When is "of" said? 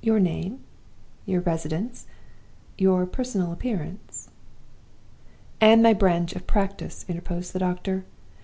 6.32-6.44